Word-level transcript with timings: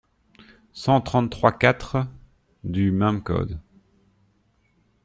cent 0.73 0.99
trente-trois-quatre 1.01 2.07
du 2.63 2.89
même 2.91 3.21
code». 3.21 3.59